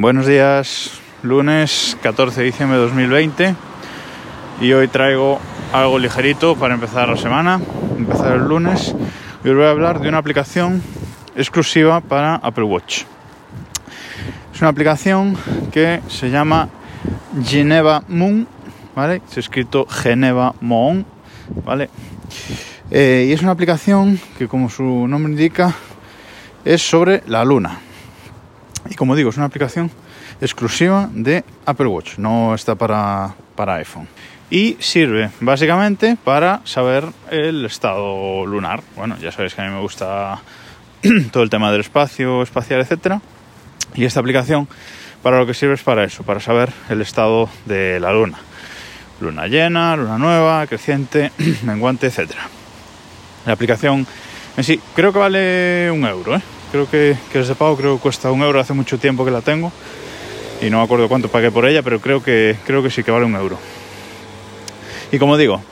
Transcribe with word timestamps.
Buenos 0.00 0.28
días, 0.28 0.92
lunes 1.24 1.96
14 2.04 2.38
de 2.38 2.46
diciembre 2.46 2.78
de 2.78 2.84
2020 2.84 3.56
y 4.60 4.72
hoy 4.72 4.86
traigo 4.86 5.40
algo 5.72 5.98
ligerito 5.98 6.54
para 6.54 6.74
empezar 6.74 7.08
la 7.08 7.16
semana, 7.16 7.60
empezar 7.96 8.36
el 8.36 8.44
lunes 8.44 8.94
y 9.42 9.48
os 9.48 9.56
voy 9.56 9.64
a 9.64 9.70
hablar 9.70 9.98
de 9.98 10.08
una 10.08 10.18
aplicación 10.18 10.84
exclusiva 11.34 12.00
para 12.00 12.36
Apple 12.36 12.62
Watch. 12.62 13.06
Es 14.54 14.60
una 14.60 14.70
aplicación 14.70 15.36
que 15.72 16.00
se 16.06 16.30
llama 16.30 16.68
Geneva 17.44 18.04
Moon, 18.06 18.46
¿vale? 18.94 19.20
Se 19.26 19.40
ha 19.40 19.42
escrito 19.42 19.84
Geneva 19.84 20.54
Moon, 20.60 21.04
¿vale? 21.64 21.90
Eh, 22.92 23.26
y 23.28 23.32
es 23.32 23.42
una 23.42 23.50
aplicación 23.50 24.20
que 24.38 24.46
como 24.46 24.70
su 24.70 25.08
nombre 25.08 25.32
indica 25.32 25.74
es 26.64 26.88
sobre 26.88 27.24
la 27.26 27.44
luna. 27.44 27.80
Y 28.90 28.94
como 28.94 29.14
digo, 29.14 29.30
es 29.30 29.36
una 29.36 29.46
aplicación 29.46 29.90
exclusiva 30.40 31.08
de 31.12 31.44
Apple 31.66 31.86
Watch, 31.86 32.18
no 32.18 32.54
está 32.54 32.74
para, 32.74 33.34
para 33.54 33.74
iPhone. 33.74 34.08
Y 34.50 34.76
sirve 34.80 35.30
básicamente 35.40 36.16
para 36.22 36.62
saber 36.64 37.04
el 37.30 37.66
estado 37.66 38.46
lunar. 38.46 38.82
Bueno, 38.96 39.18
ya 39.18 39.30
sabéis 39.30 39.54
que 39.54 39.60
a 39.60 39.66
mí 39.66 39.74
me 39.74 39.80
gusta 39.80 40.40
todo 41.32 41.42
el 41.42 41.50
tema 41.50 41.70
del 41.70 41.82
espacio, 41.82 42.42
espacial, 42.42 42.80
etcétera. 42.80 43.20
Y 43.94 44.04
esta 44.04 44.20
aplicación 44.20 44.68
para 45.22 45.38
lo 45.38 45.46
que 45.46 45.52
sirve 45.52 45.74
es 45.74 45.82
para 45.82 46.04
eso, 46.04 46.22
para 46.22 46.40
saber 46.40 46.72
el 46.88 47.02
estado 47.02 47.50
de 47.66 48.00
la 48.00 48.12
luna. 48.12 48.38
Luna 49.20 49.48
llena, 49.48 49.96
luna 49.96 50.16
nueva, 50.16 50.66
creciente, 50.66 51.30
menguante, 51.62 52.06
etcétera. 52.06 52.42
La 53.44 53.52
aplicación 53.52 54.06
en 54.56 54.64
sí 54.64 54.80
creo 54.94 55.12
que 55.12 55.18
vale 55.18 55.90
un 55.90 56.06
euro, 56.06 56.36
¿eh? 56.36 56.42
Creo 56.70 56.88
que, 56.90 57.16
que 57.32 57.40
es 57.40 57.48
de 57.48 57.54
pago, 57.54 57.76
creo 57.76 57.96
que 57.96 58.02
cuesta 58.02 58.30
un 58.30 58.42
euro, 58.42 58.60
hace 58.60 58.74
mucho 58.74 58.98
tiempo 58.98 59.24
que 59.24 59.30
la 59.30 59.40
tengo 59.40 59.72
y 60.60 60.70
no 60.70 60.78
me 60.78 60.84
acuerdo 60.84 61.08
cuánto 61.08 61.28
pagué 61.28 61.50
por 61.50 61.66
ella, 61.66 61.82
pero 61.82 62.00
creo 62.00 62.22
que, 62.22 62.56
creo 62.66 62.82
que 62.82 62.90
sí 62.90 63.02
que 63.02 63.10
vale 63.10 63.24
un 63.24 63.34
euro. 63.34 63.58
Y 65.10 65.18
como 65.18 65.36
digo, 65.36 65.62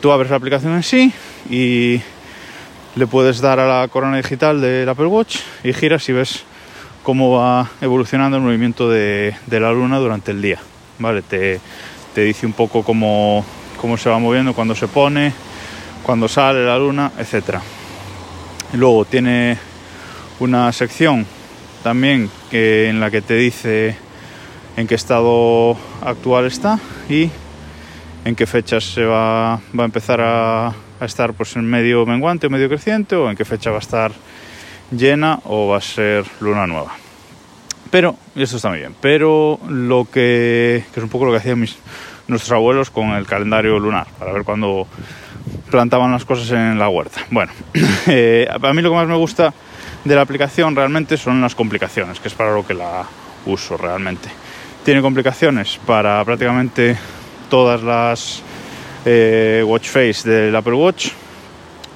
tú 0.00 0.12
abres 0.12 0.30
la 0.30 0.36
aplicación 0.36 0.74
en 0.74 0.82
sí 0.82 1.12
y 1.50 2.00
le 2.94 3.06
puedes 3.06 3.40
dar 3.40 3.60
a 3.60 3.80
la 3.80 3.88
corona 3.88 4.16
digital 4.16 4.60
del 4.60 4.88
Apple 4.88 5.06
Watch 5.06 5.38
y 5.62 5.72
giras 5.72 6.08
y 6.08 6.12
ves 6.12 6.44
cómo 7.02 7.32
va 7.38 7.70
evolucionando 7.80 8.38
el 8.38 8.42
movimiento 8.42 8.88
de, 8.88 9.36
de 9.46 9.60
la 9.60 9.72
luna 9.72 9.98
durante 9.98 10.30
el 10.30 10.40
día. 10.40 10.58
¿vale? 10.98 11.22
Te, 11.22 11.60
te 12.14 12.22
dice 12.22 12.46
un 12.46 12.52
poco 12.52 12.82
cómo, 12.82 13.44
cómo 13.80 13.96
se 13.96 14.08
va 14.08 14.18
moviendo, 14.18 14.54
cuando 14.54 14.74
se 14.74 14.88
pone, 14.88 15.32
cuando 16.02 16.28
sale 16.28 16.64
la 16.64 16.78
luna, 16.78 17.12
etc. 17.18 17.58
Luego 18.72 19.04
tiene 19.04 19.58
una 20.40 20.72
sección 20.72 21.26
también 21.82 22.30
que, 22.50 22.88
en 22.88 23.00
la 23.00 23.10
que 23.10 23.22
te 23.22 23.34
dice 23.34 23.96
en 24.76 24.86
qué 24.86 24.94
estado 24.94 25.76
actual 26.02 26.46
está 26.46 26.78
y 27.08 27.30
en 28.24 28.34
qué 28.34 28.46
fechas 28.46 28.84
se 28.84 29.04
va, 29.04 29.60
va 29.78 29.82
a 29.82 29.84
empezar 29.84 30.20
a, 30.20 30.68
a, 30.68 31.04
estar 31.04 31.32
pues 31.32 31.56
en 31.56 31.64
medio 31.64 32.04
menguante 32.04 32.48
o 32.48 32.50
medio 32.50 32.68
creciente 32.68 33.16
o 33.16 33.30
en 33.30 33.36
qué 33.36 33.44
fecha 33.44 33.70
va 33.70 33.76
a 33.76 33.80
estar 33.80 34.12
llena 34.90 35.40
o 35.44 35.68
va 35.68 35.78
a 35.78 35.80
ser 35.80 36.24
luna 36.40 36.66
nueva. 36.66 36.92
Pero, 37.90 38.16
y 38.34 38.42
esto 38.42 38.56
está 38.56 38.68
muy 38.68 38.78
bien, 38.78 38.94
pero 39.00 39.60
lo 39.68 40.06
que, 40.10 40.84
es 40.94 41.02
un 41.02 41.08
poco 41.08 41.24
lo 41.24 41.32
que 41.32 41.38
hacían 41.38 41.64
nuestros 42.26 42.52
abuelos 42.52 42.90
con 42.90 43.10
el 43.10 43.26
calendario 43.26 43.78
lunar, 43.78 44.08
para 44.18 44.32
ver 44.32 44.42
cuándo 44.42 44.86
plantaban 45.70 46.10
las 46.10 46.24
cosas 46.24 46.50
en 46.50 46.78
la 46.78 46.88
huerta. 46.88 47.24
Bueno, 47.30 47.52
eh, 48.08 48.48
a 48.50 48.72
mí 48.72 48.82
lo 48.82 48.90
que 48.90 48.96
más 48.96 49.06
me 49.06 49.16
gusta 49.16 49.54
de 50.04 50.14
la 50.14 50.22
aplicación 50.22 50.76
realmente 50.76 51.16
son 51.16 51.40
las 51.40 51.54
complicaciones, 51.54 52.20
que 52.20 52.28
es 52.28 52.34
para 52.34 52.54
lo 52.54 52.66
que 52.66 52.74
la 52.74 53.04
uso 53.46 53.76
realmente. 53.76 54.28
Tiene 54.84 55.02
complicaciones 55.02 55.78
para 55.84 56.24
prácticamente 56.24 56.96
todas 57.50 57.82
las 57.82 58.42
eh, 59.04 59.62
watch 59.66 59.88
face 59.88 60.28
del 60.28 60.54
Apple 60.54 60.74
Watch. 60.74 61.08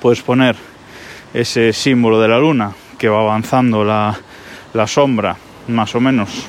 Puedes 0.00 0.22
poner 0.22 0.56
ese 1.32 1.72
símbolo 1.72 2.20
de 2.20 2.28
la 2.28 2.38
luna 2.38 2.72
que 2.98 3.08
va 3.08 3.20
avanzando 3.20 3.84
la, 3.84 4.14
la 4.72 4.86
sombra 4.86 5.36
más 5.68 5.94
o 5.94 6.00
menos 6.00 6.46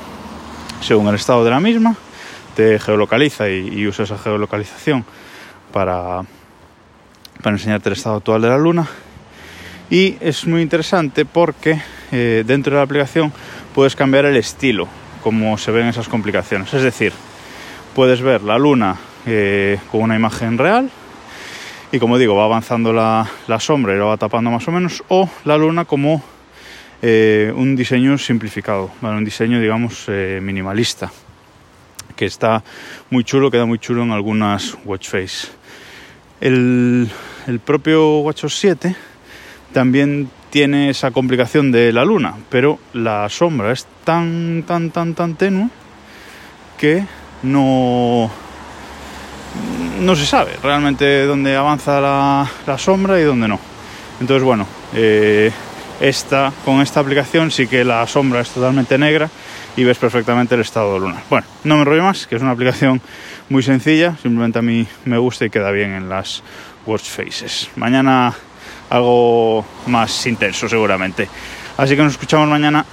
según 0.82 1.08
el 1.08 1.16
estado 1.16 1.44
de 1.44 1.52
la 1.52 1.60
misma. 1.60 1.96
Te 2.56 2.80
geolocaliza 2.80 3.50
y, 3.50 3.68
y 3.68 3.88
usa 3.88 4.06
esa 4.06 4.18
geolocalización 4.18 5.06
para, 5.72 6.22
para 7.42 7.56
enseñarte 7.56 7.90
el 7.90 7.94
estado 7.94 8.18
actual 8.18 8.42
de 8.42 8.50
la 8.50 8.58
luna. 8.58 8.88
Y 9.90 10.18
es 10.20 10.48
muy 10.48 10.62
interesante 10.62 11.26
porque 11.26 11.80
eh, 12.12 12.44
dentro 12.46 12.72
de 12.74 12.78
la 12.78 12.84
aplicación 12.84 13.32
puedes 13.74 13.96
cambiar 13.96 14.26
el 14.26 14.36
estilo, 14.36 14.88
como 15.22 15.58
se 15.58 15.72
ven 15.72 15.88
esas 15.88 16.08
complicaciones. 16.08 16.74
Es 16.74 16.82
decir, 16.82 17.14
puedes 17.94 18.22
ver 18.22 18.42
la 18.42 18.58
luna 18.58 18.98
eh, 19.26 19.78
con 19.92 20.02
una 20.02 20.16
imagen 20.16 20.58
real 20.58 20.90
y 21.92 22.00
como 22.00 22.18
digo, 22.18 22.36
va 22.36 22.46
avanzando 22.46 22.92
la, 22.92 23.26
la, 23.48 23.60
sombra 23.60 23.94
y 23.94 23.98
lo 23.98 24.08
va 24.08 24.18
tapando 24.18 24.52
más 24.52 24.68
o 24.68 24.72
menos, 24.72 25.04
o 25.08 25.30
la 25.46 25.58
luna 25.58 25.86
como 25.86 26.22
eh, 27.02 27.54
un 27.56 27.76
diseño 27.76 28.18
simplificado, 28.18 28.92
bueno, 29.00 29.18
un 29.18 29.26
diseño 29.26 29.62
digamos 29.62 30.06
eh, 30.08 30.40
minimalista, 30.42 31.12
que 32.16 32.26
está 32.26 32.64
muy 33.10 33.24
chulo, 33.24 33.50
queda 33.50 33.66
muy 33.66 33.80
chulo 33.80 34.04
en 34.04 34.12
algunas 34.12 34.76
watch 34.84 35.08
face. 35.10 35.48
El, 36.42 37.10
el 37.48 37.60
propio 37.60 38.20
WatchOS 38.20 38.60
7 38.60 38.96
también 39.76 40.30
tiene 40.52 40.90
esa 40.90 41.12
complicación 41.12 41.70
de 41.70 41.92
la 41.92 42.06
luna, 42.06 42.36
pero 42.50 42.80
la 42.94 43.28
sombra 43.28 43.74
es 43.74 43.86
tan, 44.06 44.64
tan, 44.66 44.90
tan, 44.90 45.14
tan 45.14 45.36
tenue 45.36 45.68
que 46.78 47.04
no, 47.44 48.32
no 50.00 50.16
se 50.16 50.26
sabe 50.26 50.54
realmente 50.64 51.26
dónde 51.26 51.58
avanza 51.58 52.00
la, 52.00 52.50
la 52.66 52.78
sombra 52.78 53.20
y 53.20 53.24
dónde 53.24 53.50
no. 53.50 53.60
Entonces, 54.22 54.44
bueno, 54.44 54.66
eh, 54.94 55.52
esta, 56.00 56.54
con 56.64 56.80
esta 56.80 57.02
aplicación 57.02 57.52
sí 57.52 57.68
que 57.68 57.84
la 57.84 58.08
sombra 58.08 58.40
es 58.40 58.50
totalmente 58.50 58.98
negra 58.98 59.30
y 59.76 59.84
ves 59.84 59.98
perfectamente 59.98 60.56
el 60.56 60.62
estado 60.62 60.98
lunar. 60.98 61.24
Bueno, 61.30 61.46
no 61.66 61.76
me 61.76 61.82
enrollo 61.82 62.04
más, 62.04 62.28
que 62.28 62.38
es 62.38 62.42
una 62.42 62.52
aplicación 62.52 63.02
muy 63.50 63.62
sencilla, 63.62 64.16
simplemente 64.22 64.60
a 64.60 64.62
mí 64.62 64.88
me 65.04 65.18
gusta 65.18 65.44
y 65.44 65.50
queda 65.50 65.72
bien 65.72 65.92
en 65.92 66.08
las 66.08 66.44
watch 66.86 67.10
faces. 67.10 67.70
Mañana 67.76 68.34
algo 68.90 69.66
más 69.88 70.26
intenso 70.28 70.68
seguramente. 70.70 71.28
Así 71.78 71.96
que 71.96 72.04
nos 72.04 72.14
escuchamos 72.14 72.48
mañana. 72.48 72.86